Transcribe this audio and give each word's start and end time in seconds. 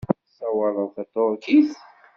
Tessawaleḍ 0.23 0.89
taṭerkit? 0.95 1.71